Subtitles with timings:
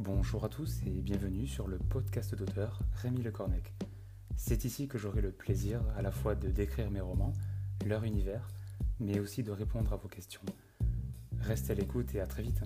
[0.00, 3.74] Bonjour à tous et bienvenue sur le podcast d'auteur Rémi Le Cornec.
[4.36, 7.32] C'est ici que j'aurai le plaisir à la fois de décrire mes romans,
[7.84, 8.46] leur univers,
[9.00, 10.42] mais aussi de répondre à vos questions.
[11.40, 12.62] Restez à l'écoute et à très vite.